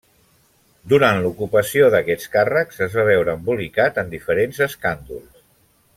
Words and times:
Durant 0.93 1.19
l'ocupació 1.25 1.91
d'aquests 1.95 2.31
càrrecs 2.37 2.83
es 2.87 2.97
va 3.01 3.07
veure 3.11 3.37
embolicat 3.41 4.01
en 4.05 4.11
diferents 4.15 4.63
escàndols. 4.71 5.33